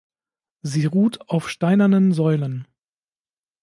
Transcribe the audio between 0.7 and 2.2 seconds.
ruht auf steinernen